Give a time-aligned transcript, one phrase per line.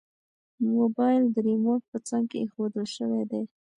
[0.75, 3.43] موبایل د ریموټ په څنګ کې ایښودل شوی دی.